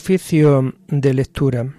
Oficio 0.00 0.74
de 0.86 1.12
lectura. 1.12 1.74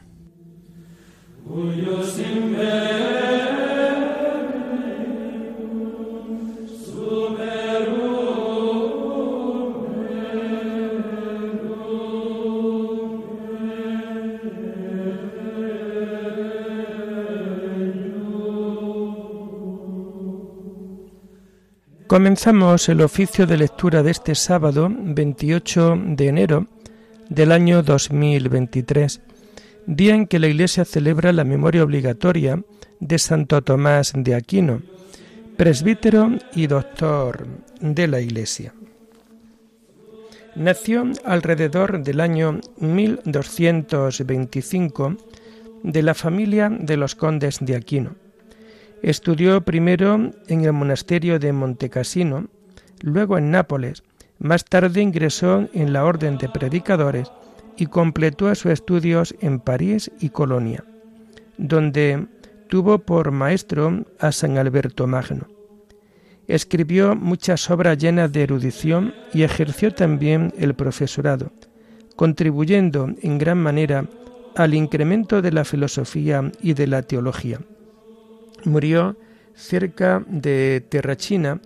Comenzamos 22.08 22.89
el 22.89 23.02
oficio 23.02 23.47
de 23.47 23.55
lectura 23.55 24.03
de 24.03 24.11
este 24.11 24.36
sábado 24.36 24.89
28 24.91 25.97
de 26.17 26.27
enero 26.27 26.67
del 27.29 27.51
año 27.51 27.83
2023, 27.83 29.21
día 29.85 30.15
en 30.15 30.25
que 30.27 30.39
la 30.39 30.47
Iglesia 30.47 30.85
celebra 30.85 31.31
la 31.31 31.43
memoria 31.43 31.83
obligatoria 31.83 32.63
de 32.99 33.19
Santo 33.19 33.61
Tomás 33.61 34.13
de 34.15 34.33
Aquino, 34.35 34.81
presbítero 35.55 36.31
y 36.53 36.67
doctor 36.67 37.47
de 37.79 38.07
la 38.07 38.19
Iglesia. 38.19 38.73
Nació 40.55 41.05
alrededor 41.23 42.03
del 42.03 42.19
año 42.19 42.59
1225 42.79 45.16
de 45.83 46.03
la 46.03 46.14
familia 46.14 46.69
de 46.69 46.97
los 46.97 47.16
condes 47.16 47.59
de 47.61 47.75
Aquino 47.75 48.16
Estudió 49.02 49.61
primero 49.61 50.31
en 50.47 50.66
el 50.66 50.73
monasterio 50.73 51.39
de 51.39 51.53
Montecassino, 51.53 52.47
luego 53.02 53.38
en 53.38 53.49
Nápoles. 53.49 54.03
Más 54.40 54.66
tarde 54.66 55.02
ingresó 55.02 55.68
en 55.73 55.94
la 55.94 56.06
Orden 56.06 56.38
de 56.38 56.50
Predicadores 56.50 57.32
y 57.78 57.86
completó 57.86 58.54
sus 58.56 58.72
estudios 58.72 59.36
en 59.42 59.59
París 59.59 60.12
y 60.20 60.30
Colonia, 60.30 60.84
donde 61.58 62.28
tuvo 62.67 63.00
por 63.00 63.32
maestro 63.32 64.06
a 64.20 64.32
San 64.32 64.58
Alberto 64.58 65.08
Magno. 65.08 65.48
Escribió 66.48 67.16
muchas 67.16 67.70
obras 67.70 67.98
llenas 67.98 68.32
de 68.32 68.44
erudición 68.44 69.14
y 69.34 69.44
ejerció 69.44 69.94
también 69.94 70.54
el 70.58 70.73
profesorado, 70.73 71.52
contribuyendo 72.16 73.10
en 73.22 73.38
gran 73.38 73.60
manera 73.60 74.06
al 74.56 74.73
incremento 74.73 75.42
de 75.42 75.52
la 75.52 75.64
filosofía 75.64 76.52
y 76.62 76.73
de 76.73 76.88
la 76.88 77.04
teología 77.04 77.60
murió 78.66 79.17
cerca 79.56 80.23
de 80.28 80.84
Terrachina 80.88 81.60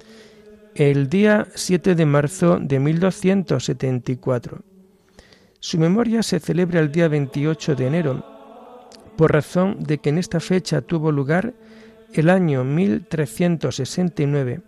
el 0.76 1.10
día 1.10 1.48
7 1.54 1.96
de 1.96 2.06
marzo 2.06 2.60
de 2.60 2.80
1274. 2.80 4.62
Su 5.60 5.78
memoria 5.78 6.24
se 6.24 6.40
celebra 6.40 6.80
el 6.80 6.92
día 6.92 7.08
28 7.08 7.76
de 7.76 7.88
enero, 7.88 8.26
por 9.16 9.32
razón 9.32 9.78
de 9.80 10.00
que 10.00 10.10
en 10.10 10.18
esta 10.18 10.40
fecha 10.40 10.82
tuvo 10.82 11.12
lugar 11.12 11.54
el 12.14 12.30
año 12.30 12.64
1369 12.64 14.62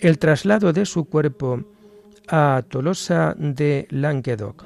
el 0.00 0.18
traslado 0.18 0.72
de 0.72 0.86
su 0.86 1.04
cuerpo 1.06 1.64
a 2.28 2.62
Tolosa 2.68 3.34
de 3.36 3.86
Languedoc. 3.90 4.64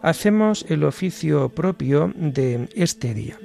Hacemos 0.00 0.64
el 0.68 0.84
oficio 0.84 1.48
propio 1.50 2.12
de 2.16 2.68
este 2.74 3.14
día. 3.14 3.38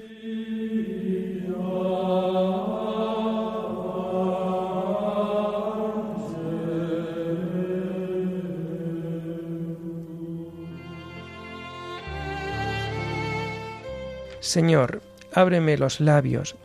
Señor, 14.47 15.01
ábreme 15.33 15.77
los 15.77 15.99
labios, 15.99 16.55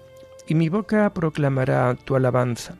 y 0.47 0.54
mi 0.54 0.69
boca 0.69 1.12
proclamará 1.12 1.97
tu 1.97 2.15
alabanza. 2.15 2.76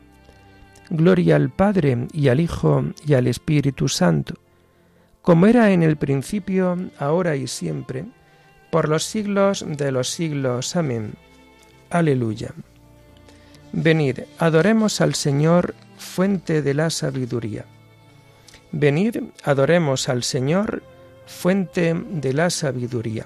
Gloria 0.89 1.35
al 1.35 1.49
Padre 1.49 2.07
y 2.13 2.29
al 2.29 2.39
Hijo 2.39 2.85
y 3.05 3.13
al 3.13 3.27
Espíritu 3.27 3.89
Santo, 3.89 4.35
como 5.21 5.45
era 5.45 5.71
en 5.71 5.83
el 5.83 5.97
principio, 5.97 6.77
ahora 6.99 7.35
y 7.35 7.47
siempre, 7.47 8.05
por 8.71 8.87
los 8.87 9.03
siglos 9.03 9.65
de 9.67 9.91
los 9.91 10.09
siglos. 10.09 10.77
Amén. 10.77 11.15
Aleluya. 11.89 12.53
Venid, 13.73 14.19
adoremos 14.39 15.01
al 15.01 15.15
Señor, 15.15 15.75
fuente 15.97 16.61
de 16.61 16.73
la 16.73 16.89
sabiduría. 16.89 17.65
Venid, 18.71 19.17
adoremos 19.43 20.07
al 20.07 20.23
Señor, 20.23 20.81
fuente 21.25 21.93
de 21.93 22.31
la 22.31 22.49
sabiduría. 22.49 23.25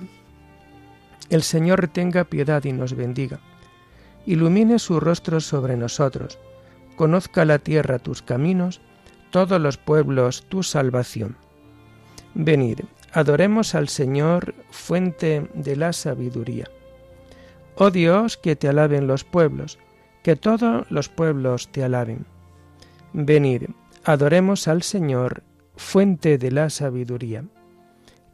El 1.30 1.44
Señor 1.44 1.88
tenga 1.90 2.24
piedad 2.24 2.64
y 2.64 2.72
nos 2.72 2.94
bendiga. 2.94 3.40
Ilumine 4.26 4.80
su 4.80 5.00
rostro 5.00 5.40
sobre 5.42 5.76
nosotros. 5.76 6.40
Conozca 6.96 7.46
la 7.46 7.60
tierra 7.60 8.00
tus 8.00 8.22
caminos, 8.22 8.82
todos 9.30 9.60
los 9.60 9.78
pueblos 9.78 10.46
tu 10.50 10.64
salvación. 10.64 11.38
Venid, 12.34 12.80
adoremos 13.12 13.76
al 13.76 13.90
Señor, 13.90 14.56
fuente 14.70 15.50
de 15.54 15.76
la 15.76 15.94
sabiduría. 15.94 16.70
Oh 17.76 17.92
Dios, 17.92 18.38
que 18.38 18.56
te 18.56 18.68
alaben 18.68 19.08
los 19.08 19.24
pueblos, 19.24 19.80
que 20.24 20.36
todos 20.36 20.90
los 20.90 21.10
pueblos 21.10 21.70
te 21.72 21.84
alaben. 21.84 22.26
Venid, 23.14 23.64
adoremos 24.04 24.68
al 24.68 24.82
Señor, 24.84 25.44
fuente 25.76 26.38
de 26.38 26.52
la 26.52 26.70
sabiduría. 26.70 27.44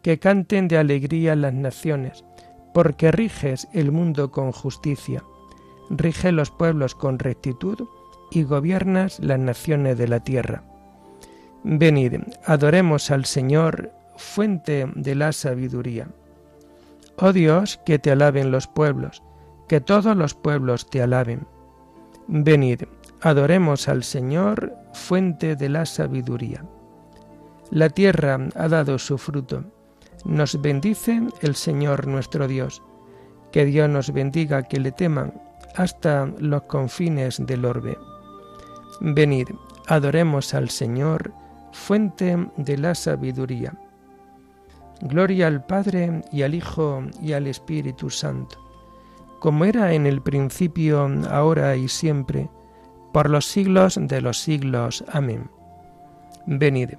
Que 0.01 0.19
canten 0.19 0.67
de 0.67 0.77
alegría 0.77 1.35
las 1.35 1.53
naciones, 1.53 2.23
porque 2.73 3.11
riges 3.11 3.67
el 3.73 3.91
mundo 3.91 4.31
con 4.31 4.51
justicia, 4.51 5.23
rige 5.89 6.31
los 6.31 6.51
pueblos 6.51 6.95
con 6.95 7.19
rectitud 7.19 7.87
y 8.31 8.43
gobiernas 8.43 9.19
las 9.19 9.39
naciones 9.39 9.97
de 9.97 10.07
la 10.07 10.21
tierra. 10.21 10.63
Venid, 11.63 12.15
adoremos 12.45 13.11
al 13.11 13.25
Señor, 13.25 13.91
fuente 14.17 14.87
de 14.95 15.15
la 15.15 15.31
sabiduría. 15.31 16.07
Oh 17.17 17.31
Dios, 17.31 17.79
que 17.85 17.99
te 17.99 18.11
alaben 18.11 18.51
los 18.51 18.67
pueblos, 18.67 19.21
que 19.67 19.79
todos 19.79 20.17
los 20.17 20.33
pueblos 20.33 20.89
te 20.89 21.01
alaben. 21.01 21.47
Venid, 22.27 22.83
adoremos 23.21 23.87
al 23.87 24.03
Señor, 24.03 24.75
fuente 24.93 25.55
de 25.55 25.69
la 25.69 25.85
sabiduría. 25.85 26.65
La 27.69 27.89
tierra 27.89 28.39
ha 28.55 28.67
dado 28.67 28.97
su 28.99 29.17
fruto 29.17 29.63
nos 30.25 30.61
bendice 30.61 31.21
el 31.41 31.55
Señor 31.55 32.07
nuestro 32.07 32.47
Dios. 32.47 32.81
Que 33.51 33.65
Dios 33.65 33.89
nos 33.89 34.11
bendiga, 34.11 34.63
que 34.63 34.79
le 34.79 34.91
teman 34.91 35.33
hasta 35.75 36.27
los 36.39 36.63
confines 36.63 37.45
del 37.45 37.65
orbe. 37.65 37.97
Venid, 38.99 39.49
adoremos 39.87 40.53
al 40.53 40.69
Señor, 40.69 41.33
fuente 41.71 42.49
de 42.57 42.77
la 42.77 42.95
sabiduría. 42.95 43.73
Gloria 45.01 45.47
al 45.47 45.65
Padre 45.65 46.21
y 46.31 46.43
al 46.43 46.55
Hijo 46.55 47.03
y 47.21 47.33
al 47.33 47.47
Espíritu 47.47 48.09
Santo, 48.09 48.57
como 49.39 49.65
era 49.65 49.93
en 49.93 50.05
el 50.05 50.21
principio, 50.21 51.09
ahora 51.29 51.75
y 51.75 51.89
siempre, 51.89 52.49
por 53.11 53.29
los 53.29 53.45
siglos 53.45 53.99
de 54.01 54.21
los 54.21 54.39
siglos. 54.39 55.03
Amén. 55.11 55.49
Venid, 56.45 56.91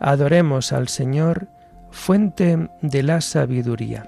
adoremos 0.00 0.72
al 0.72 0.88
Señor, 0.88 1.48
fuente 1.94 2.68
de 2.82 3.02
la 3.02 3.22
sabiduría. 3.22 4.06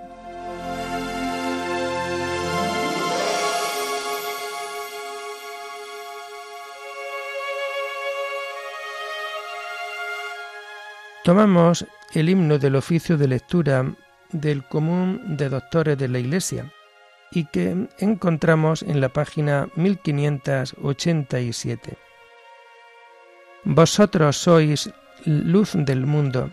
Tomamos 11.25 11.87
el 12.13 12.29
himno 12.29 12.59
del 12.59 12.77
oficio 12.77 13.17
de 13.17 13.29
lectura 13.29 13.91
del 14.31 14.63
común 14.65 15.37
de 15.37 15.49
doctores 15.49 15.97
de 15.97 16.09
la 16.09 16.19
Iglesia 16.19 16.71
y 17.31 17.47
que 17.47 17.89
encontramos 17.99 18.83
en 18.83 19.01
la 19.01 19.09
página 19.09 19.69
1587. 19.77 21.97
Vosotros 23.65 24.37
sois 24.37 24.91
luz 25.25 25.73
del 25.75 26.05
mundo 26.07 26.53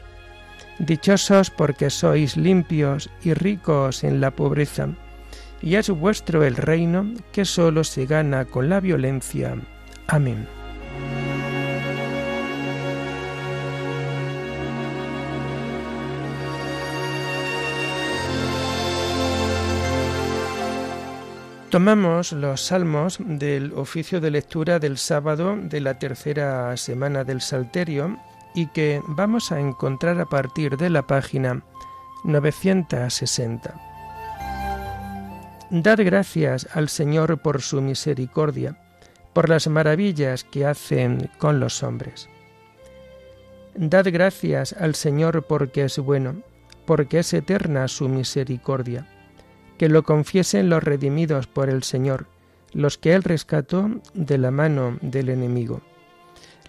Dichosos 0.81 1.51
porque 1.51 1.91
sois 1.91 2.35
limpios 2.37 3.07
y 3.21 3.35
ricos 3.35 4.03
en 4.03 4.19
la 4.19 4.31
pobreza, 4.31 4.89
y 5.61 5.75
es 5.75 5.91
vuestro 5.91 6.43
el 6.43 6.55
reino 6.55 7.05
que 7.31 7.45
solo 7.45 7.83
se 7.83 8.07
gana 8.07 8.45
con 8.45 8.67
la 8.67 8.79
violencia. 8.79 9.55
Amén. 10.07 10.47
Tomamos 21.69 22.31
los 22.31 22.59
salmos 22.59 23.19
del 23.19 23.71
oficio 23.73 24.19
de 24.19 24.31
lectura 24.31 24.79
del 24.79 24.97
sábado 24.97 25.55
de 25.61 25.79
la 25.79 25.99
tercera 25.99 26.75
semana 26.75 27.23
del 27.23 27.39
Salterio 27.39 28.17
y 28.53 28.67
que 28.67 29.01
vamos 29.07 29.51
a 29.51 29.59
encontrar 29.59 30.19
a 30.19 30.25
partir 30.25 30.77
de 30.77 30.89
la 30.89 31.07
página 31.07 31.63
960. 32.23 33.73
Dad 35.69 35.99
gracias 35.99 36.67
al 36.73 36.89
Señor 36.89 37.41
por 37.41 37.61
su 37.61 37.81
misericordia, 37.81 38.77
por 39.33 39.47
las 39.47 39.67
maravillas 39.67 40.43
que 40.43 40.65
hacen 40.65 41.29
con 41.37 41.59
los 41.59 41.81
hombres. 41.81 42.29
Dad 43.75 44.07
gracias 44.11 44.73
al 44.73 44.95
Señor 44.95 45.43
porque 45.47 45.85
es 45.85 45.97
bueno, 45.97 46.41
porque 46.85 47.19
es 47.19 47.33
eterna 47.33 47.87
su 47.87 48.09
misericordia. 48.09 49.07
Que 49.77 49.87
lo 49.87 50.03
confiesen 50.03 50.69
los 50.69 50.83
redimidos 50.83 51.47
por 51.47 51.69
el 51.69 51.83
Señor, 51.83 52.27
los 52.73 52.97
que 52.97 53.13
Él 53.13 53.23
rescató 53.23 53.89
de 54.13 54.37
la 54.37 54.51
mano 54.51 54.97
del 55.01 55.29
enemigo, 55.29 55.81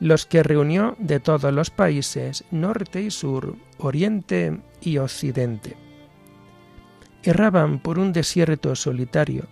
los 0.02 0.26
que 0.26 0.42
reunió 0.42 0.96
de 0.98 1.20
todos 1.20 1.52
los 1.52 1.70
países, 1.70 2.44
norte 2.50 3.00
y 3.00 3.10
sur, 3.10 3.56
oriente 3.78 4.60
y 4.80 4.98
occidente 4.98 5.76
erraban 7.22 7.78
por 7.78 7.98
un 7.98 8.12
desierto 8.12 8.74
solitario, 8.74 9.46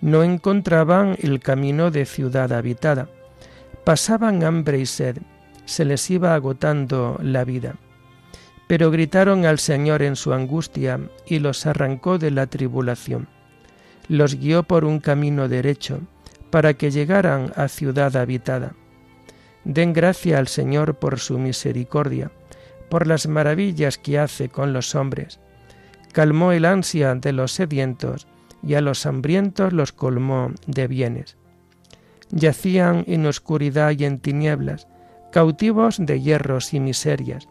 no 0.00 0.22
encontraban 0.22 1.16
el 1.20 1.40
camino 1.40 1.90
de 1.90 2.04
ciudad 2.04 2.52
habitada, 2.52 3.08
pasaban 3.84 4.44
hambre 4.44 4.78
y 4.78 4.86
sed, 4.86 5.18
se 5.64 5.84
les 5.84 6.08
iba 6.10 6.34
agotando 6.34 7.18
la 7.22 7.44
vida. 7.44 7.76
Pero 8.66 8.90
gritaron 8.90 9.46
al 9.46 9.58
Señor 9.58 10.02
en 10.02 10.14
su 10.14 10.32
angustia 10.32 11.00
y 11.26 11.38
los 11.38 11.66
arrancó 11.66 12.18
de 12.18 12.30
la 12.30 12.46
tribulación. 12.46 13.28
Los 14.08 14.34
guió 14.34 14.62
por 14.62 14.84
un 14.84 15.00
camino 15.00 15.48
derecho, 15.48 16.00
para 16.50 16.74
que 16.74 16.90
llegaran 16.90 17.52
a 17.56 17.68
ciudad 17.68 18.16
habitada. 18.16 18.74
Den 19.68 19.92
gracia 19.92 20.38
al 20.38 20.48
Señor 20.48 20.96
por 20.96 21.20
su 21.20 21.38
misericordia, 21.38 22.32
por 22.90 23.06
las 23.06 23.28
maravillas 23.28 23.98
que 23.98 24.18
hace 24.18 24.48
con 24.48 24.72
los 24.72 24.96
hombres 24.96 25.38
calmó 26.12 26.50
el 26.52 26.64
ansia 26.64 27.14
de 27.14 27.32
los 27.32 27.52
sedientos 27.52 28.26
y 28.62 28.74
a 28.74 28.80
los 28.80 29.06
hambrientos 29.06 29.72
los 29.72 29.92
colmó 29.92 30.50
de 30.66 30.88
bienes. 30.88 31.36
Yacían 32.30 33.04
en 33.06 33.26
oscuridad 33.26 33.92
y 33.96 34.04
en 34.04 34.18
tinieblas, 34.18 34.88
cautivos 35.30 35.98
de 35.98 36.20
hierros 36.20 36.74
y 36.74 36.80
miserias, 36.80 37.48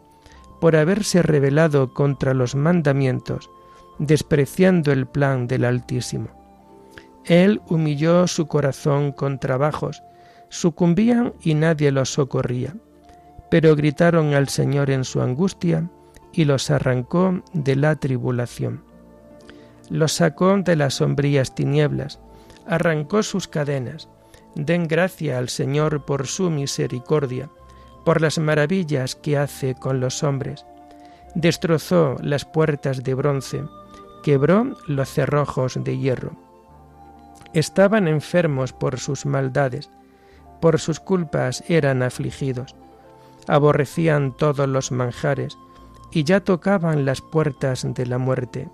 por 0.60 0.76
haberse 0.76 1.22
rebelado 1.22 1.94
contra 1.94 2.34
los 2.34 2.54
mandamientos, 2.54 3.50
despreciando 3.98 4.92
el 4.92 5.06
plan 5.06 5.46
del 5.46 5.64
Altísimo. 5.64 6.28
Él 7.24 7.60
humilló 7.68 8.26
su 8.26 8.48
corazón 8.48 9.12
con 9.12 9.38
trabajos, 9.38 10.02
sucumbían 10.48 11.34
y 11.40 11.54
nadie 11.54 11.90
los 11.90 12.12
socorría, 12.12 12.74
pero 13.50 13.76
gritaron 13.76 14.34
al 14.34 14.48
Señor 14.48 14.90
en 14.90 15.04
su 15.04 15.20
angustia, 15.20 15.88
y 16.32 16.44
los 16.44 16.70
arrancó 16.70 17.42
de 17.52 17.74
la 17.74 17.96
tribulación. 17.96 18.82
Los 19.90 20.12
sacó 20.12 20.58
de 20.58 20.76
las 20.76 20.94
sombrías 20.94 21.54
tinieblas, 21.54 22.20
arrancó 22.66 23.22
sus 23.22 23.48
cadenas. 23.48 24.08
Den 24.54 24.88
gracia 24.88 25.38
al 25.38 25.48
Señor 25.48 26.04
por 26.04 26.26
su 26.26 26.50
misericordia, 26.50 27.48
por 28.04 28.20
las 28.20 28.38
maravillas 28.38 29.14
que 29.14 29.38
hace 29.38 29.74
con 29.74 30.00
los 30.00 30.22
hombres. 30.22 30.64
Destrozó 31.34 32.16
las 32.22 32.44
puertas 32.44 33.02
de 33.04 33.14
bronce, 33.14 33.62
quebró 34.22 34.76
los 34.86 35.08
cerrojos 35.08 35.78
de 35.82 35.96
hierro. 35.98 36.32
Estaban 37.52 38.08
enfermos 38.08 38.72
por 38.72 38.98
sus 38.98 39.26
maldades, 39.26 39.90
por 40.60 40.78
sus 40.80 41.00
culpas 41.00 41.64
eran 41.68 42.02
afligidos. 42.02 42.74
Aborrecían 43.46 44.36
todos 44.36 44.68
los 44.68 44.92
manjares, 44.92 45.56
y 46.10 46.24
ya 46.24 46.40
tocaban 46.40 47.04
las 47.04 47.20
puertas 47.20 47.86
de 47.86 48.06
la 48.06 48.18
muerte, 48.18 48.68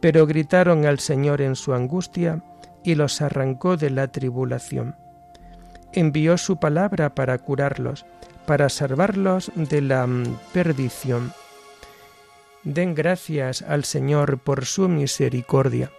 pero 0.00 0.26
gritaron 0.26 0.84
al 0.84 0.98
Señor 0.98 1.40
en 1.40 1.56
su 1.56 1.74
angustia 1.74 2.42
y 2.84 2.94
los 2.94 3.20
arrancó 3.20 3.76
de 3.76 3.90
la 3.90 4.08
tribulación. 4.08 4.96
Envió 5.92 6.38
su 6.38 6.58
palabra 6.58 7.14
para 7.14 7.38
curarlos, 7.38 8.06
para 8.46 8.68
salvarlos 8.68 9.52
de 9.54 9.82
la 9.82 10.06
mm, 10.06 10.38
perdición. 10.52 11.32
Den 12.64 12.94
gracias 12.94 13.62
al 13.62 13.84
Señor 13.84 14.38
por 14.38 14.64
su 14.64 14.88
misericordia, 14.88 15.90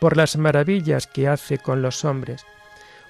por 0.00 0.16
las 0.16 0.36
maravillas 0.36 1.06
que 1.06 1.28
hace 1.28 1.58
con 1.58 1.82
los 1.82 2.04
hombres. 2.04 2.44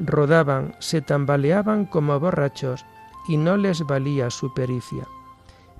rodaban, 0.00 0.74
se 0.78 1.00
tambaleaban 1.00 1.84
como 1.84 2.18
borrachos, 2.20 2.84
y 3.28 3.36
no 3.36 3.56
les 3.56 3.80
valía 3.82 4.30
su 4.30 4.54
pericia. 4.54 5.06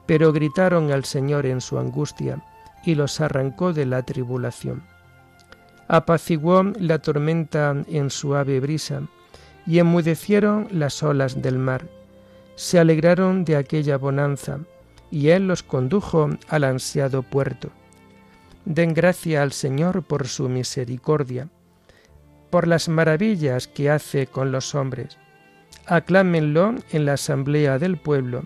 Pero 0.06 0.32
gritaron 0.32 0.92
al 0.92 1.04
Señor 1.04 1.46
en 1.46 1.60
su 1.60 1.78
angustia, 1.78 2.42
y 2.84 2.94
los 2.94 3.20
arrancó 3.20 3.72
de 3.72 3.86
la 3.86 4.02
tribulación. 4.02 4.82
Apaciguó 5.88 6.62
la 6.78 6.98
tormenta 6.98 7.74
en 7.88 8.10
suave 8.10 8.60
brisa, 8.60 9.02
y 9.66 9.78
enmudecieron 9.78 10.68
las 10.70 11.02
olas 11.02 11.42
del 11.42 11.58
mar. 11.58 11.86
Se 12.54 12.78
alegraron 12.78 13.44
de 13.44 13.56
aquella 13.56 13.98
bonanza, 13.98 14.58
y 15.10 15.28
Él 15.28 15.46
los 15.46 15.62
condujo 15.62 16.30
al 16.48 16.64
ansiado 16.64 17.22
puerto. 17.22 17.70
Den 18.64 18.92
gracia 18.92 19.42
al 19.42 19.52
Señor 19.52 20.02
por 20.02 20.28
su 20.28 20.48
misericordia 20.48 21.48
por 22.50 22.66
las 22.66 22.88
maravillas 22.88 23.68
que 23.68 23.90
hace 23.90 24.26
con 24.26 24.52
los 24.52 24.74
hombres. 24.74 25.18
Aclámenlo 25.86 26.74
en 26.90 27.06
la 27.06 27.14
asamblea 27.14 27.78
del 27.78 27.96
pueblo, 27.96 28.44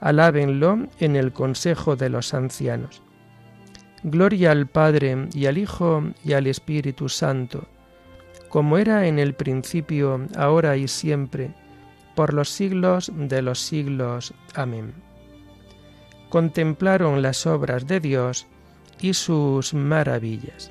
alábenlo 0.00 0.86
en 0.98 1.16
el 1.16 1.32
consejo 1.32 1.96
de 1.96 2.10
los 2.10 2.34
ancianos. 2.34 3.02
Gloria 4.02 4.52
al 4.52 4.66
Padre 4.66 5.28
y 5.34 5.46
al 5.46 5.58
Hijo 5.58 6.02
y 6.24 6.34
al 6.34 6.46
Espíritu 6.46 7.08
Santo, 7.08 7.66
como 8.48 8.78
era 8.78 9.06
en 9.06 9.18
el 9.18 9.34
principio, 9.34 10.26
ahora 10.36 10.76
y 10.76 10.86
siempre, 10.86 11.54
por 12.14 12.32
los 12.32 12.48
siglos 12.48 13.10
de 13.14 13.42
los 13.42 13.60
siglos. 13.60 14.32
Amén. 14.54 14.94
Contemplaron 16.28 17.22
las 17.22 17.46
obras 17.46 17.86
de 17.86 18.00
Dios 18.00 18.46
y 19.00 19.14
sus 19.14 19.74
maravillas. 19.74 20.70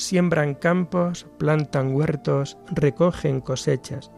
siembran 0.00 0.54
campos, 0.54 1.26
plantan 1.38 1.94
huertos, 1.94 2.56
recogen 2.70 3.40
cosechas. 3.40 4.10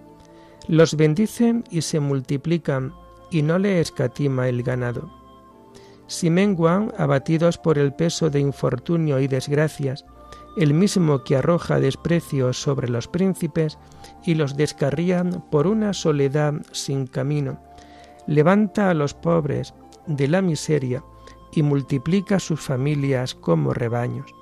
Los 0.68 0.96
bendicen 0.96 1.64
y 1.70 1.82
se 1.82 1.98
multiplican, 1.98 2.94
y 3.30 3.42
no 3.42 3.58
le 3.58 3.80
escatima 3.80 4.48
el 4.48 4.62
ganado. 4.62 5.10
Si 6.06 6.30
menguan, 6.30 6.92
abatidos 6.98 7.58
por 7.58 7.78
el 7.78 7.92
peso 7.94 8.30
de 8.30 8.38
infortunio 8.38 9.18
y 9.18 9.26
desgracias, 9.26 10.04
el 10.56 10.72
mismo 10.72 11.24
que 11.24 11.36
arroja 11.36 11.80
desprecio 11.80 12.52
sobre 12.52 12.88
los 12.88 13.08
príncipes 13.08 13.78
y 14.24 14.34
los 14.34 14.56
descarrían 14.56 15.42
por 15.50 15.66
una 15.66 15.94
soledad 15.94 16.54
sin 16.70 17.06
camino, 17.06 17.58
levanta 18.26 18.90
a 18.90 18.94
los 18.94 19.14
pobres 19.14 19.74
de 20.06 20.28
la 20.28 20.42
miseria 20.42 21.02
y 21.52 21.62
multiplica 21.62 22.38
sus 22.38 22.60
familias 22.60 23.34
como 23.34 23.72
rebaños. 23.72 24.41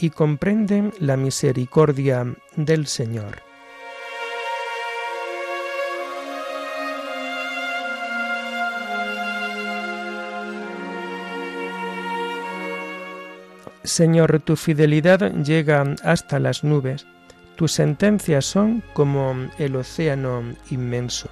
y 0.00 0.10
comprenden 0.10 0.92
la 0.98 1.16
misericordia 1.16 2.26
del 2.56 2.86
Señor. 2.86 3.42
Señor, 13.84 14.40
tu 14.40 14.56
fidelidad 14.56 15.32
llega 15.42 15.82
hasta 16.04 16.38
las 16.38 16.64
nubes, 16.64 17.06
tus 17.56 17.72
sentencias 17.72 18.46
son 18.46 18.82
como 18.94 19.34
el 19.58 19.76
océano 19.76 20.42
inmenso. 20.70 21.28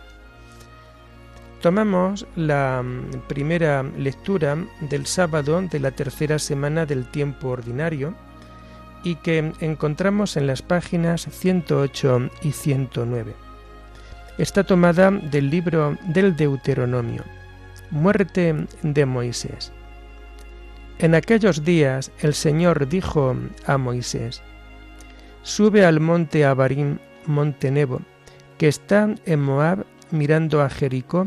Tomamos 1.62 2.26
la 2.36 2.84
primera 3.28 3.82
lectura 3.82 4.56
del 4.80 5.06
sábado 5.06 5.60
de 5.62 5.80
la 5.80 5.90
tercera 5.90 6.38
semana 6.38 6.86
del 6.86 7.06
tiempo 7.06 7.48
ordinario, 7.48 8.14
y 9.02 9.16
que 9.16 9.52
encontramos 9.60 10.36
en 10.36 10.46
las 10.46 10.62
páginas 10.62 11.26
108 11.30 12.30
y 12.42 12.52
109. 12.52 13.34
Está 14.38 14.64
tomada 14.64 15.10
del 15.10 15.50
libro 15.50 15.96
del 16.06 16.36
Deuteronomio, 16.36 17.24
Muerte 17.90 18.66
de 18.82 19.06
Moisés. 19.06 19.72
En 20.98 21.14
aquellos 21.14 21.64
días 21.64 22.10
el 22.20 22.34
Señor 22.34 22.88
dijo 22.88 23.36
a 23.66 23.78
Moisés, 23.78 24.42
Sube 25.42 25.84
al 25.84 26.00
monte 26.00 26.44
Abarim, 26.44 26.98
monte 27.26 27.70
Nebo, 27.70 28.00
que 28.58 28.68
está 28.68 29.14
en 29.24 29.40
Moab 29.40 29.86
mirando 30.10 30.62
a 30.62 30.68
Jericó, 30.68 31.26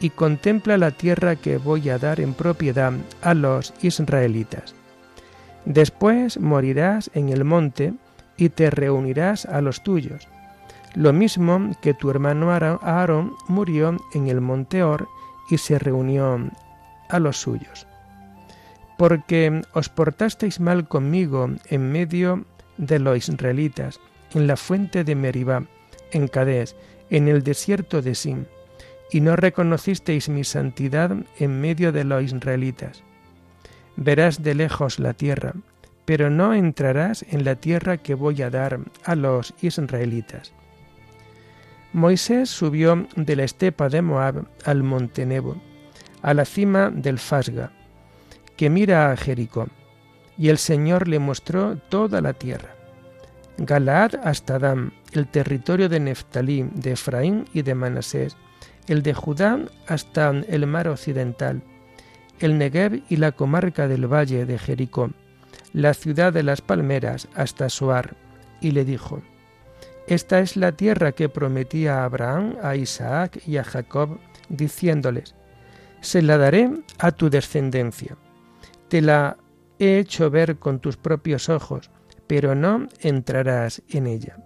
y 0.00 0.10
contempla 0.10 0.78
la 0.78 0.92
tierra 0.92 1.36
que 1.36 1.58
voy 1.58 1.90
a 1.90 1.98
dar 1.98 2.20
en 2.20 2.32
propiedad 2.32 2.92
a 3.20 3.34
los 3.34 3.74
israelitas 3.82 4.74
Después 5.64 6.40
morirás 6.40 7.10
en 7.14 7.28
el 7.28 7.44
monte 7.44 7.92
y 8.36 8.48
te 8.48 8.70
reunirás 8.70 9.44
a 9.44 9.60
los 9.60 9.82
tuyos. 9.82 10.26
Lo 10.94 11.12
mismo 11.12 11.70
que 11.82 11.94
tu 11.94 12.10
hermano 12.10 12.50
Aarón 12.50 13.34
murió 13.46 13.96
en 14.14 14.28
el 14.28 14.40
monte 14.40 14.82
Or 14.82 15.06
y 15.50 15.58
se 15.58 15.78
reunió 15.78 16.50
a 17.08 17.18
los 17.18 17.36
suyos. 17.36 17.86
Porque 18.96 19.62
os 19.72 19.88
portasteis 19.88 20.60
mal 20.60 20.88
conmigo 20.88 21.50
en 21.68 21.92
medio 21.92 22.44
de 22.76 22.98
los 22.98 23.28
israelitas, 23.28 24.00
en 24.34 24.46
la 24.46 24.56
fuente 24.56 25.04
de 25.04 25.14
Meribá, 25.14 25.64
en 26.12 26.28
Cadés, 26.28 26.76
en 27.10 27.28
el 27.28 27.42
desierto 27.42 28.02
de 28.02 28.14
Sin, 28.14 28.46
y 29.12 29.20
no 29.20 29.36
reconocisteis 29.36 30.28
mi 30.28 30.44
santidad 30.44 31.12
en 31.38 31.60
medio 31.60 31.92
de 31.92 32.04
los 32.04 32.22
israelitas 32.24 33.02
verás 34.00 34.42
de 34.42 34.54
lejos 34.54 34.98
la 34.98 35.12
tierra, 35.12 35.52
pero 36.06 36.30
no 36.30 36.54
entrarás 36.54 37.24
en 37.28 37.44
la 37.44 37.54
tierra 37.54 37.98
que 37.98 38.14
voy 38.14 38.42
a 38.42 38.50
dar 38.50 38.80
a 39.04 39.14
los 39.14 39.54
israelitas. 39.60 40.52
Moisés 41.92 42.48
subió 42.48 43.06
de 43.14 43.36
la 43.36 43.44
estepa 43.44 43.88
de 43.88 44.00
Moab 44.00 44.46
al 44.64 44.82
monte 44.82 45.26
Nebo, 45.26 45.60
a 46.22 46.34
la 46.34 46.44
cima 46.44 46.90
del 46.90 47.18
Fasga, 47.18 47.72
que 48.56 48.70
mira 48.70 49.12
a 49.12 49.16
Jericó, 49.16 49.68
y 50.38 50.48
el 50.48 50.58
Señor 50.58 51.06
le 51.06 51.18
mostró 51.18 51.76
toda 51.76 52.22
la 52.22 52.32
tierra. 52.32 52.74
Galaad 53.58 54.14
hasta 54.24 54.58
Dan, 54.58 54.94
el 55.12 55.26
territorio 55.26 55.90
de 55.90 56.00
Neftalí, 56.00 56.66
de 56.74 56.92
Efraín 56.92 57.44
y 57.52 57.62
de 57.62 57.74
Manasés, 57.74 58.36
el 58.88 59.02
de 59.02 59.12
Judá 59.12 59.58
hasta 59.86 60.30
el 60.30 60.66
mar 60.66 60.88
occidental, 60.88 61.62
el 62.40 62.56
Negev 62.58 63.02
y 63.08 63.16
la 63.16 63.32
comarca 63.32 63.86
del 63.86 64.06
valle 64.06 64.46
de 64.46 64.58
Jericó, 64.58 65.10
la 65.72 65.94
ciudad 65.94 66.32
de 66.32 66.42
las 66.42 66.62
palmeras 66.62 67.28
hasta 67.34 67.68
Soar, 67.68 68.16
y 68.60 68.72
le 68.72 68.84
dijo, 68.84 69.22
Esta 70.06 70.40
es 70.40 70.56
la 70.56 70.72
tierra 70.72 71.12
que 71.12 71.28
prometí 71.28 71.86
a 71.86 72.04
Abraham, 72.04 72.56
a 72.62 72.76
Isaac 72.76 73.40
y 73.46 73.58
a 73.58 73.64
Jacob, 73.64 74.18
diciéndoles, 74.48 75.34
Se 76.00 76.22
la 76.22 76.38
daré 76.38 76.70
a 76.98 77.12
tu 77.12 77.30
descendencia. 77.30 78.16
Te 78.88 79.02
la 79.02 79.36
he 79.78 79.98
hecho 79.98 80.30
ver 80.30 80.58
con 80.58 80.80
tus 80.80 80.96
propios 80.96 81.48
ojos, 81.48 81.90
pero 82.26 82.54
no 82.54 82.88
entrarás 83.00 83.82
en 83.88 84.06
ella. 84.06 84.38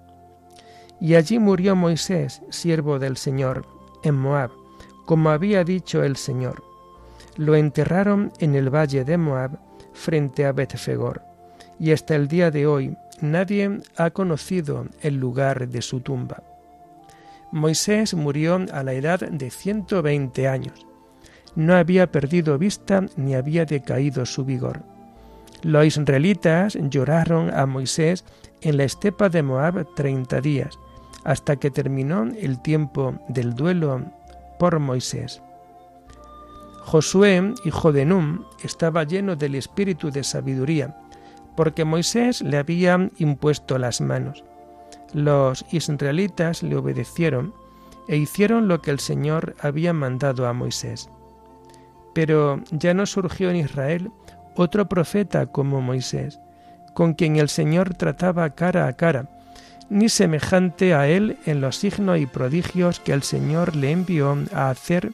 Y 1.00 1.14
allí 1.14 1.38
murió 1.38 1.76
Moisés, 1.76 2.42
siervo 2.50 2.98
del 2.98 3.16
Señor, 3.16 3.66
en 4.02 4.16
Moab, 4.16 4.50
como 5.06 5.30
había 5.30 5.64
dicho 5.64 6.02
el 6.02 6.16
Señor 6.16 6.74
lo 7.36 7.56
enterraron 7.56 8.32
en 8.38 8.54
el 8.54 8.74
valle 8.74 9.04
de 9.04 9.18
Moab 9.18 9.58
frente 9.92 10.44
a 10.46 10.52
Betfegor, 10.52 11.22
y 11.78 11.92
hasta 11.92 12.14
el 12.14 12.28
día 12.28 12.50
de 12.50 12.66
hoy 12.66 12.96
nadie 13.20 13.80
ha 13.96 14.10
conocido 14.10 14.86
el 15.00 15.16
lugar 15.16 15.68
de 15.68 15.82
su 15.82 16.00
tumba. 16.00 16.42
Moisés 17.52 18.14
murió 18.14 18.60
a 18.72 18.82
la 18.82 18.94
edad 18.94 19.20
de 19.20 19.50
120 19.50 20.48
años. 20.48 20.86
No 21.54 21.76
había 21.76 22.10
perdido 22.10 22.58
vista 22.58 23.06
ni 23.16 23.36
había 23.36 23.64
decaído 23.64 24.26
su 24.26 24.44
vigor. 24.44 24.82
Los 25.62 25.86
israelitas 25.86 26.76
lloraron 26.90 27.54
a 27.54 27.64
Moisés 27.66 28.24
en 28.60 28.76
la 28.76 28.84
estepa 28.84 29.28
de 29.28 29.44
Moab 29.44 29.86
treinta 29.94 30.40
días, 30.40 30.76
hasta 31.22 31.56
que 31.56 31.70
terminó 31.70 32.24
el 32.24 32.60
tiempo 32.60 33.14
del 33.28 33.54
duelo 33.54 34.02
por 34.58 34.80
Moisés. 34.80 35.40
Josué, 36.84 37.54
hijo 37.64 37.92
de 37.92 38.04
Num, 38.04 38.44
estaba 38.62 39.04
lleno 39.04 39.36
del 39.36 39.54
espíritu 39.54 40.10
de 40.10 40.22
sabiduría, 40.22 40.96
porque 41.56 41.84
Moisés 41.84 42.42
le 42.42 42.58
había 42.58 43.10
impuesto 43.16 43.78
las 43.78 44.00
manos. 44.00 44.44
Los 45.14 45.64
israelitas 45.70 46.62
le 46.62 46.76
obedecieron 46.76 47.54
e 48.06 48.16
hicieron 48.16 48.68
lo 48.68 48.82
que 48.82 48.90
el 48.90 49.00
Señor 49.00 49.56
había 49.60 49.94
mandado 49.94 50.46
a 50.46 50.52
Moisés. 50.52 51.08
Pero 52.12 52.62
ya 52.70 52.92
no 52.92 53.06
surgió 53.06 53.50
en 53.50 53.56
Israel 53.56 54.10
otro 54.54 54.86
profeta 54.86 55.46
como 55.46 55.80
Moisés, 55.80 56.38
con 56.92 57.14
quien 57.14 57.36
el 57.36 57.48
Señor 57.48 57.94
trataba 57.94 58.50
cara 58.50 58.86
a 58.86 58.92
cara, 58.92 59.30
ni 59.88 60.10
semejante 60.10 60.94
a 60.94 61.08
él 61.08 61.38
en 61.46 61.62
los 61.62 61.76
signos 61.76 62.18
y 62.18 62.26
prodigios 62.26 63.00
que 63.00 63.12
el 63.12 63.22
Señor 63.22 63.74
le 63.74 63.90
envió 63.90 64.36
a 64.52 64.68
hacer 64.68 65.12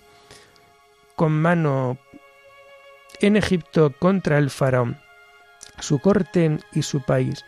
con 1.21 1.33
mano 1.33 1.99
en 3.21 3.37
Egipto 3.37 3.93
contra 3.99 4.39
el 4.39 4.49
faraón, 4.49 4.97
su 5.79 5.99
corte 5.99 6.57
y 6.73 6.81
su 6.81 7.03
país, 7.03 7.45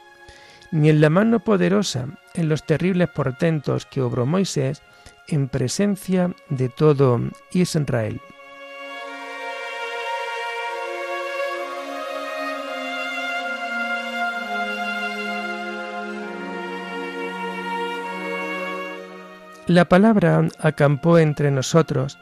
ni 0.72 0.90
en 0.90 1.00
la 1.00 1.08
mano 1.08 1.40
poderosa 1.40 2.08
en 2.34 2.50
los 2.50 2.66
terribles 2.66 3.08
portentos 3.08 3.86
que 3.86 4.02
obró 4.02 4.26
Moisés 4.26 4.82
en 5.26 5.48
presencia 5.48 6.34
de 6.50 6.68
todo 6.68 7.18
Israel. 7.52 8.20
La 19.66 19.86
palabra 19.86 20.46
acampó 20.58 21.16
entre 21.16 21.50
nosotros, 21.50 22.18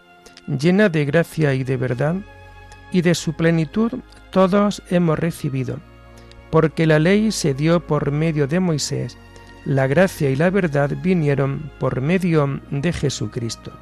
llena 0.59 0.89
de 0.89 1.05
gracia 1.05 1.55
y 1.55 1.65
de 1.65 1.77
verdad, 1.77 2.17
y 2.93 3.03
de 3.03 3.15
su 3.15 3.35
plenitud 3.35 3.93
todos 4.31 4.83
hemos 4.91 5.19
recibido, 5.19 5.79
porque 6.51 6.87
la 6.87 6.99
ley 6.99 7.31
se 7.33 7.55
dio 7.55 7.87
por 7.87 8.11
medio 8.11 8.47
de 8.47 8.61
Moisés, 8.61 9.17
la 9.65 9.87
gracia 9.87 10.31
y 10.31 10.37
la 10.37 10.51
verdad 10.51 10.91
vinieron 11.03 11.71
por 11.79 12.01
medio 12.01 12.61
de 12.71 12.93
Jesucristo. 12.93 13.73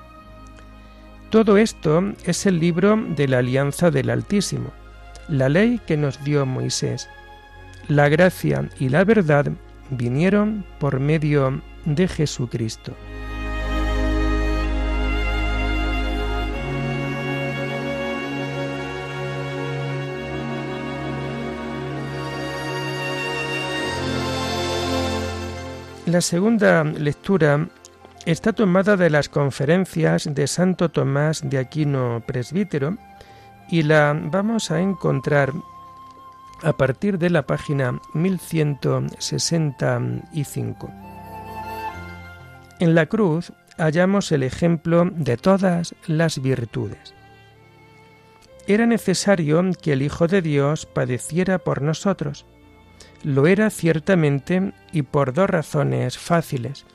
Todo 1.30 1.56
esto 1.58 2.12
es 2.24 2.46
el 2.46 2.58
libro 2.58 2.96
de 2.96 3.28
la 3.28 3.38
alianza 3.38 3.90
del 3.90 4.10
Altísimo, 4.10 4.72
la 5.28 5.48
ley 5.48 5.80
que 5.86 5.96
nos 5.96 6.22
dio 6.24 6.46
Moisés. 6.46 7.08
La 7.86 8.08
gracia 8.08 8.68
y 8.78 8.88
la 8.88 9.04
verdad 9.04 9.52
vinieron 9.90 10.64
por 10.78 11.00
medio 11.00 11.62
de 11.84 12.08
Jesucristo. 12.08 12.94
La 26.08 26.20
segunda 26.22 26.84
lectura 26.84 27.68
está 28.24 28.54
tomada 28.54 28.96
de 28.96 29.10
las 29.10 29.28
conferencias 29.28 30.34
de 30.34 30.46
Santo 30.46 30.88
Tomás 30.88 31.42
de 31.44 31.58
Aquino 31.58 32.22
Presbítero 32.26 32.96
y 33.68 33.82
la 33.82 34.18
vamos 34.18 34.70
a 34.70 34.80
encontrar 34.80 35.52
a 36.62 36.72
partir 36.72 37.18
de 37.18 37.28
la 37.28 37.42
página 37.42 38.00
1165. 38.14 40.90
En 42.80 42.94
la 42.94 43.04
cruz 43.04 43.52
hallamos 43.76 44.32
el 44.32 44.44
ejemplo 44.44 45.10
de 45.12 45.36
todas 45.36 45.94
las 46.06 46.40
virtudes. 46.40 47.12
Era 48.66 48.86
necesario 48.86 49.62
que 49.82 49.92
el 49.92 50.00
Hijo 50.00 50.26
de 50.26 50.40
Dios 50.40 50.86
padeciera 50.86 51.58
por 51.58 51.82
nosotros, 51.82 52.46
lo 53.22 53.46
era 53.46 53.70
ciertamente 53.70 54.72
y 54.92 55.02
por 55.02 55.32
dos 55.32 55.50
razones 55.50 56.18
fáciles 56.18 56.86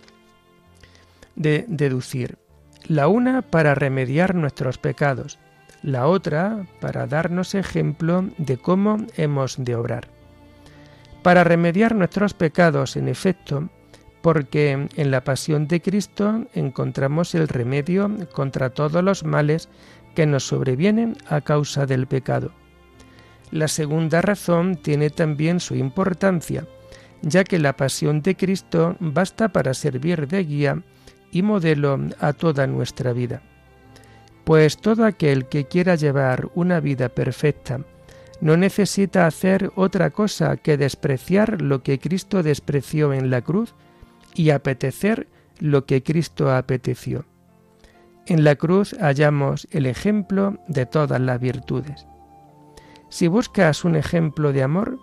de 1.36 1.66
deducir. 1.68 2.38
La 2.86 3.08
una 3.08 3.42
para 3.42 3.76
remediar 3.76 4.36
nuestros 4.36 4.78
pecados, 4.78 5.40
la 5.82 6.08
otra 6.08 6.66
para 6.80 7.08
darnos 7.08 7.56
ejemplo 7.56 8.30
de 8.38 8.58
cómo 8.58 8.98
hemos 9.16 9.64
de 9.64 9.76
obrar. 9.76 10.08
Para 11.22 11.44
remediar 11.44 11.96
nuestros 11.96 12.34
pecados, 12.34 12.98
en 12.98 13.08
efecto, 13.08 13.70
porque 14.22 14.88
en 14.96 15.12
la 15.12 15.24
pasión 15.24 15.68
de 15.68 15.82
Cristo 15.82 16.46
encontramos 16.54 17.36
el 17.36 17.48
remedio 17.48 18.10
contra 18.34 18.70
todos 18.70 19.04
los 19.04 19.24
males 19.24 19.70
que 20.16 20.26
nos 20.26 20.46
sobrevienen 20.46 21.18
a 21.28 21.42
causa 21.42 21.86
del 21.86 22.08
pecado 22.08 22.52
la 23.52 23.68
segunda 23.68 24.22
razón 24.22 24.76
tiene 24.76 25.10
también 25.10 25.60
su 25.60 25.76
importancia, 25.76 26.66
ya 27.22 27.44
que 27.44 27.60
la 27.60 27.78
pasión 27.78 28.22
de 28.22 28.36
Cristo 28.36 28.96
basta 29.00 29.50
para 29.50 29.74
servir 29.74 30.28
de 30.28 30.44
guía 30.44 30.82
y 31.32 31.42
modelo 31.42 32.00
a 32.20 32.34
toda 32.34 32.68
nuestra 32.68 33.14
vida. 33.14 33.42
Pues 34.44 34.78
todo 34.78 35.06
aquel 35.06 35.48
que 35.48 35.66
quiera 35.66 35.96
llevar 35.96 36.50
una 36.54 36.80
vida 36.80 37.10
perfecta 37.10 37.80
no 38.42 38.58
necesita 38.58 39.26
hacer 39.26 39.72
otra 39.76 40.10
cosa 40.10 40.58
que 40.58 40.76
despreciar 40.76 41.62
lo 41.62 41.82
que 41.82 41.98
Cristo 42.00 42.44
despreció 42.44 43.14
en 43.14 43.30
la 43.30 43.42
cruz 43.42 43.74
y 44.36 44.50
apetecer 44.50 45.28
lo 45.60 45.86
que 45.86 46.04
Cristo 46.04 46.52
apeteció. 46.52 47.26
En 48.26 48.44
la 48.44 48.56
cruz 48.56 48.96
hallamos 49.00 49.68
el 49.72 49.86
ejemplo 49.86 50.58
de 50.68 50.86
todas 50.86 51.22
las 51.22 51.40
virtudes. 51.40 52.06
Si 53.14 53.28
buscas 53.28 53.86
un 53.86 53.96
ejemplo 53.96 54.54
de 54.54 54.64
amor, 54.64 54.98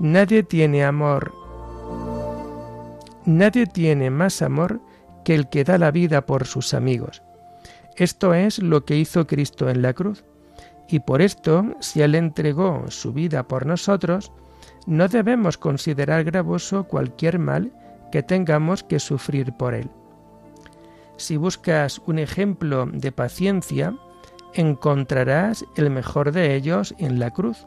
nadie 0.00 0.42
tiene 0.42 0.84
amor. 0.84 1.32
Nadie 3.26 3.66
tiene 3.66 4.10
más 4.10 4.42
amor 4.42 4.80
que 5.24 5.36
el 5.36 5.48
que 5.48 5.62
da 5.62 5.78
la 5.78 5.92
vida 5.92 6.26
por 6.26 6.48
sus 6.48 6.74
amigos. 6.74 7.22
Esto 7.94 8.34
es 8.34 8.58
lo 8.58 8.84
que 8.84 8.96
hizo 8.96 9.28
Cristo 9.28 9.70
en 9.70 9.82
la 9.82 9.92
cruz. 9.92 10.24
Y 10.88 10.98
por 10.98 11.22
esto, 11.22 11.76
si 11.78 12.02
Él 12.02 12.16
entregó 12.16 12.86
su 12.88 13.12
vida 13.12 13.44
por 13.46 13.66
nosotros, 13.66 14.32
no 14.88 15.06
debemos 15.06 15.56
considerar 15.56 16.24
gravoso 16.24 16.88
cualquier 16.88 17.38
mal 17.38 17.70
que 18.10 18.24
tengamos 18.24 18.82
que 18.82 18.98
sufrir 18.98 19.52
por 19.52 19.74
Él. 19.74 19.88
Si 21.16 21.36
buscas 21.36 22.00
un 22.04 22.18
ejemplo 22.18 22.86
de 22.86 23.12
paciencia, 23.12 23.94
encontrarás 24.54 25.64
el 25.76 25.90
mejor 25.90 26.32
de 26.32 26.54
ellos 26.54 26.94
en 26.98 27.18
la 27.18 27.30
cruz. 27.30 27.66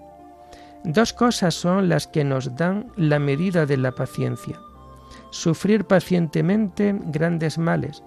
Dos 0.84 1.14
cosas 1.14 1.54
son 1.54 1.90
las 1.90 2.08
que 2.08 2.24
nos 2.24 2.56
dan 2.56 2.92
la 2.96 3.20
medida 3.20 3.66
de 3.66 3.78
la 3.78 3.94
paciencia. 3.94 4.60
Sufrir 5.30 5.86
pacientemente 5.86 6.96
grandes 7.06 7.58
males 7.58 8.04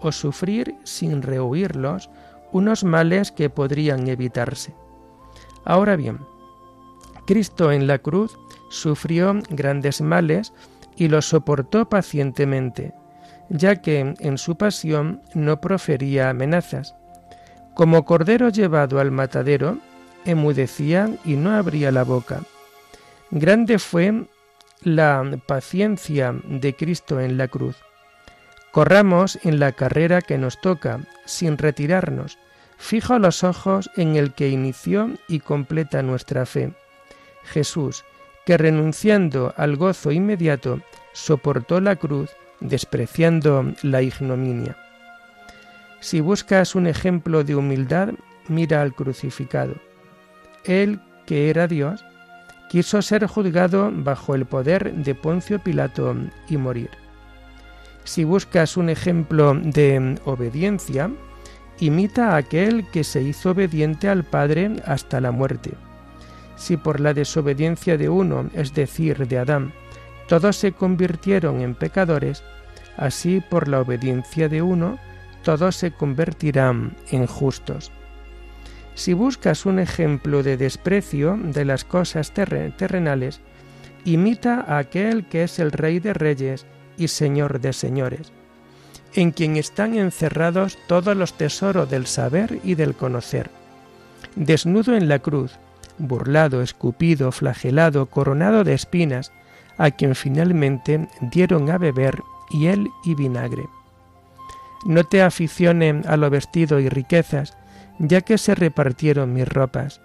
o 0.00 0.12
sufrir 0.12 0.74
sin 0.84 1.22
rehuirlos 1.22 2.10
unos 2.52 2.84
males 2.84 3.32
que 3.32 3.50
podrían 3.50 4.08
evitarse. 4.08 4.74
Ahora 5.64 5.96
bien, 5.96 6.18
Cristo 7.26 7.70
en 7.72 7.86
la 7.86 7.98
cruz 7.98 8.36
sufrió 8.68 9.34
grandes 9.50 10.00
males 10.00 10.52
y 10.96 11.08
los 11.08 11.26
soportó 11.26 11.88
pacientemente, 11.88 12.92
ya 13.48 13.80
que 13.80 14.14
en 14.18 14.38
su 14.38 14.56
pasión 14.56 15.22
no 15.34 15.60
profería 15.60 16.30
amenazas, 16.30 16.94
como 17.74 18.04
cordero 18.04 18.48
llevado 18.48 19.00
al 19.00 19.10
matadero, 19.10 19.78
emudecía 20.24 21.10
y 21.24 21.34
no 21.34 21.54
abría 21.54 21.90
la 21.90 22.04
boca. 22.04 22.42
Grande 23.30 23.78
fue 23.78 24.24
la 24.82 25.38
paciencia 25.46 26.34
de 26.44 26.74
Cristo 26.74 27.20
en 27.20 27.38
la 27.38 27.48
cruz. 27.48 27.76
Corramos 28.72 29.38
en 29.42 29.60
la 29.60 29.72
carrera 29.72 30.20
que 30.20 30.38
nos 30.38 30.60
toca, 30.60 31.00
sin 31.24 31.58
retirarnos, 31.58 32.38
fijo 32.78 33.18
los 33.18 33.44
ojos 33.44 33.90
en 33.96 34.16
el 34.16 34.32
que 34.34 34.48
inició 34.48 35.10
y 35.28 35.40
completa 35.40 36.02
nuestra 36.02 36.46
fe. 36.46 36.72
Jesús, 37.44 38.04
que 38.44 38.56
renunciando 38.56 39.54
al 39.56 39.76
gozo 39.76 40.10
inmediato, 40.10 40.80
soportó 41.12 41.80
la 41.80 41.96
cruz, 41.96 42.30
despreciando 42.60 43.72
la 43.82 44.02
ignominia. 44.02 44.76
Si 46.02 46.20
buscas 46.20 46.74
un 46.74 46.88
ejemplo 46.88 47.44
de 47.44 47.54
humildad, 47.54 48.08
mira 48.48 48.82
al 48.82 48.92
crucificado. 48.92 49.76
Él, 50.64 51.00
que 51.26 51.48
era 51.48 51.68
Dios, 51.68 52.04
quiso 52.68 53.00
ser 53.02 53.24
juzgado 53.28 53.88
bajo 53.94 54.34
el 54.34 54.44
poder 54.44 54.92
de 54.92 55.14
Poncio 55.14 55.60
Pilato 55.60 56.16
y 56.48 56.56
morir. 56.56 56.90
Si 58.02 58.24
buscas 58.24 58.76
un 58.76 58.88
ejemplo 58.88 59.54
de 59.54 60.18
obediencia, 60.24 61.08
imita 61.78 62.30
a 62.30 62.38
aquel 62.38 62.84
que 62.90 63.04
se 63.04 63.22
hizo 63.22 63.52
obediente 63.52 64.08
al 64.08 64.24
Padre 64.24 64.72
hasta 64.84 65.20
la 65.20 65.30
muerte. 65.30 65.70
Si 66.56 66.76
por 66.76 66.98
la 66.98 67.14
desobediencia 67.14 67.96
de 67.96 68.08
uno, 68.08 68.50
es 68.54 68.74
decir, 68.74 69.28
de 69.28 69.38
Adán, 69.38 69.72
todos 70.26 70.56
se 70.56 70.72
convirtieron 70.72 71.60
en 71.60 71.76
pecadores, 71.76 72.42
así 72.96 73.40
por 73.40 73.68
la 73.68 73.80
obediencia 73.80 74.48
de 74.48 74.62
uno, 74.62 74.98
todos 75.42 75.76
se 75.76 75.90
convertirán 75.90 76.96
en 77.10 77.26
justos. 77.26 77.92
Si 78.94 79.14
buscas 79.14 79.66
un 79.66 79.78
ejemplo 79.78 80.42
de 80.42 80.56
desprecio 80.56 81.38
de 81.42 81.64
las 81.64 81.84
cosas 81.84 82.32
terrenales, 82.32 83.40
imita 84.04 84.64
a 84.66 84.78
aquel 84.78 85.26
que 85.26 85.44
es 85.44 85.58
el 85.58 85.72
Rey 85.72 85.98
de 85.98 86.12
Reyes 86.12 86.66
y 86.96 87.08
Señor 87.08 87.60
de 87.60 87.72
Señores, 87.72 88.32
en 89.14 89.30
quien 89.30 89.56
están 89.56 89.94
encerrados 89.96 90.78
todos 90.86 91.16
los 91.16 91.34
tesoros 91.34 91.88
del 91.88 92.06
saber 92.06 92.60
y 92.64 92.74
del 92.74 92.94
conocer. 92.94 93.50
Desnudo 94.36 94.94
en 94.94 95.08
la 95.08 95.18
cruz, 95.18 95.58
burlado, 95.98 96.62
escupido, 96.62 97.32
flagelado, 97.32 98.06
coronado 98.06 98.64
de 98.64 98.74
espinas, 98.74 99.32
a 99.78 99.90
quien 99.90 100.14
finalmente 100.14 101.08
dieron 101.20 101.70
a 101.70 101.78
beber 101.78 102.20
hiel 102.50 102.88
y 103.04 103.14
vinagre. 103.14 103.64
No 104.84 105.04
te 105.04 105.22
aficione 105.22 106.02
a 106.06 106.16
lo 106.16 106.28
vestido 106.30 106.80
y 106.80 106.88
riquezas, 106.88 107.56
ya 107.98 108.20
que 108.20 108.38
se 108.38 108.54
repartieron 108.54 109.32
mis 109.32 109.48
ropas, 109.48 110.00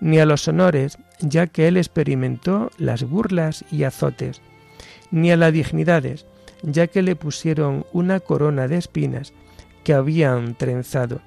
ni 0.00 0.18
a 0.18 0.26
los 0.26 0.48
honores, 0.48 0.98
ya 1.20 1.46
que 1.46 1.68
él 1.68 1.76
experimentó 1.76 2.70
las 2.78 3.04
burlas 3.04 3.64
y 3.70 3.84
azotes, 3.84 4.40
ni 5.10 5.30
a 5.30 5.36
las 5.36 5.52
dignidades, 5.52 6.26
ya 6.62 6.86
que 6.86 7.02
le 7.02 7.16
pusieron 7.16 7.84
una 7.92 8.20
corona 8.20 8.68
de 8.68 8.78
espinas 8.78 9.32
que 9.84 9.94
habían 9.94 10.54
trenzado, 10.54 11.20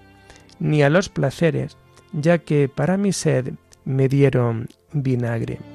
ni 0.60 0.82
a 0.82 0.90
los 0.90 1.10
placeres, 1.10 1.78
ya 2.14 2.40
que 2.40 2.70
para 2.70 2.98
mi 2.98 3.14
sed 3.14 3.54
me 3.84 4.08
dieron 4.08 4.68
vinagre. 4.94 5.75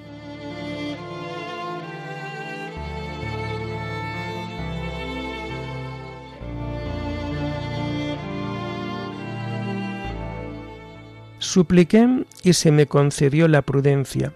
Supliqué 11.53 12.27
y 12.45 12.53
se 12.53 12.71
me 12.71 12.87
concedió 12.87 13.49
la 13.49 13.63
prudencia. 13.63 14.33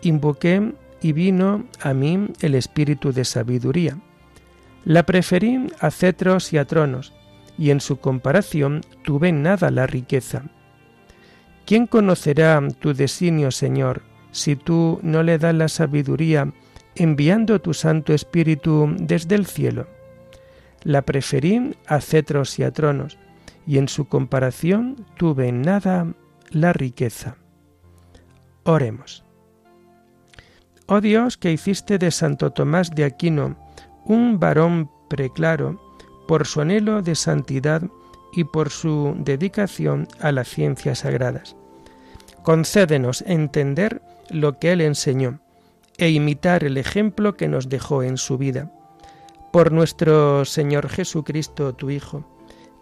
Invoqué 0.00 0.72
y 1.02 1.12
vino 1.12 1.66
a 1.82 1.92
mí 1.92 2.28
el 2.40 2.54
espíritu 2.54 3.12
de 3.12 3.26
sabiduría. 3.26 3.98
La 4.86 5.02
preferí 5.02 5.66
a 5.80 5.90
cetros 5.90 6.54
y 6.54 6.56
a 6.56 6.64
tronos, 6.64 7.12
y 7.58 7.72
en 7.72 7.80
su 7.82 7.98
comparación 7.98 8.80
tuve 9.04 9.32
nada 9.32 9.70
la 9.70 9.86
riqueza. 9.86 10.44
¿Quién 11.66 11.86
conocerá 11.86 12.66
tu 12.80 12.94
designio, 12.94 13.50
Señor, 13.50 14.00
si 14.30 14.56
tú 14.56 14.98
no 15.02 15.22
le 15.22 15.36
das 15.36 15.54
la 15.54 15.68
sabiduría 15.68 16.54
enviando 16.94 17.60
tu 17.60 17.74
Santo 17.74 18.14
Espíritu 18.14 18.96
desde 18.98 19.34
el 19.34 19.44
cielo? 19.44 19.88
La 20.84 21.02
preferí 21.02 21.76
a 21.86 22.00
cetros 22.00 22.58
y 22.58 22.62
a 22.62 22.70
tronos, 22.70 23.18
y 23.66 23.76
en 23.76 23.88
su 23.88 24.08
comparación 24.08 25.04
tuve 25.18 25.52
nada 25.52 26.14
la 26.50 26.72
riqueza. 26.72 27.36
Oremos. 28.64 29.24
Oh 30.86 31.00
Dios, 31.00 31.36
que 31.36 31.52
hiciste 31.52 31.98
de 31.98 32.10
Santo 32.10 32.50
Tomás 32.50 32.90
de 32.90 33.04
Aquino 33.04 33.56
un 34.04 34.38
varón 34.38 34.90
preclaro 35.08 35.80
por 36.28 36.46
su 36.46 36.60
anhelo 36.60 37.02
de 37.02 37.14
santidad 37.14 37.82
y 38.32 38.44
por 38.44 38.70
su 38.70 39.14
dedicación 39.18 40.06
a 40.20 40.30
las 40.30 40.48
ciencias 40.48 41.00
sagradas. 41.00 41.56
Concédenos 42.42 43.22
entender 43.26 44.02
lo 44.30 44.58
que 44.58 44.72
él 44.72 44.80
enseñó 44.80 45.40
e 45.98 46.10
imitar 46.10 46.62
el 46.64 46.76
ejemplo 46.76 47.36
que 47.36 47.48
nos 47.48 47.68
dejó 47.68 48.02
en 48.02 48.18
su 48.18 48.38
vida. 48.38 48.70
Por 49.52 49.72
nuestro 49.72 50.44
Señor 50.44 50.88
Jesucristo, 50.88 51.74
tu 51.74 51.90
Hijo, 51.90 52.35